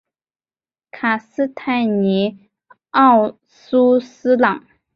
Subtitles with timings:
[0.89, 2.49] 卡斯泰尼
[2.89, 4.65] 奥苏斯朗。